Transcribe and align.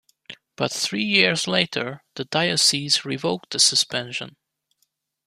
But 0.55 0.71
three 0.73 1.03
years 1.03 1.47
later, 1.47 2.03
the 2.15 2.25
diocese 2.25 3.05
revoked 3.05 3.51
the 3.51 3.59
suspension. 3.59 4.35